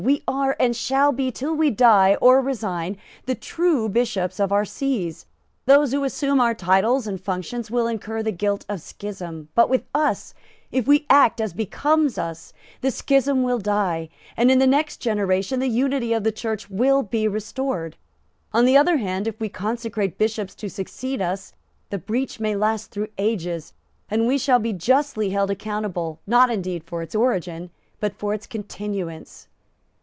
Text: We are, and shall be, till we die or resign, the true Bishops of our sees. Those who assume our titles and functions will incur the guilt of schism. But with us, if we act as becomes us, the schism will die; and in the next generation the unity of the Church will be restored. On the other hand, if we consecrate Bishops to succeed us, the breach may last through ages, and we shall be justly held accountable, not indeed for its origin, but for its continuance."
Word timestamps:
We 0.01 0.23
are, 0.27 0.55
and 0.59 0.75
shall 0.75 1.11
be, 1.11 1.31
till 1.31 1.53
we 1.53 1.69
die 1.69 2.15
or 2.19 2.41
resign, 2.41 2.97
the 3.27 3.35
true 3.35 3.87
Bishops 3.87 4.39
of 4.39 4.51
our 4.51 4.65
sees. 4.65 5.27
Those 5.67 5.91
who 5.91 6.03
assume 6.03 6.41
our 6.41 6.55
titles 6.55 7.05
and 7.05 7.21
functions 7.21 7.69
will 7.69 7.85
incur 7.85 8.23
the 8.23 8.31
guilt 8.31 8.65
of 8.67 8.81
schism. 8.81 9.49
But 9.53 9.69
with 9.69 9.83
us, 9.93 10.33
if 10.71 10.87
we 10.87 11.05
act 11.07 11.39
as 11.39 11.53
becomes 11.53 12.17
us, 12.17 12.51
the 12.81 12.89
schism 12.89 13.43
will 13.43 13.59
die; 13.59 14.09
and 14.35 14.49
in 14.49 14.57
the 14.57 14.65
next 14.65 14.97
generation 14.97 15.59
the 15.59 15.69
unity 15.69 16.13
of 16.13 16.23
the 16.23 16.31
Church 16.31 16.67
will 16.67 17.03
be 17.03 17.27
restored. 17.27 17.95
On 18.53 18.65
the 18.65 18.75
other 18.77 18.97
hand, 18.97 19.27
if 19.27 19.39
we 19.39 19.49
consecrate 19.49 20.17
Bishops 20.17 20.55
to 20.55 20.67
succeed 20.67 21.21
us, 21.21 21.53
the 21.91 21.99
breach 21.99 22.39
may 22.39 22.55
last 22.55 22.89
through 22.89 23.09
ages, 23.19 23.73
and 24.09 24.25
we 24.25 24.39
shall 24.39 24.57
be 24.57 24.73
justly 24.73 25.29
held 25.29 25.51
accountable, 25.51 26.19
not 26.25 26.49
indeed 26.49 26.83
for 26.85 27.03
its 27.03 27.13
origin, 27.13 27.69
but 27.99 28.17
for 28.17 28.33
its 28.33 28.47
continuance." 28.47 29.47